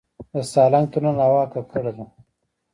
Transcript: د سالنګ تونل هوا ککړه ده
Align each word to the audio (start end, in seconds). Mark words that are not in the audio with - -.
د 0.31 0.33
سالنګ 0.51 0.87
تونل 0.91 1.17
هوا 1.25 1.43
ککړه 1.53 1.91
ده 1.97 2.05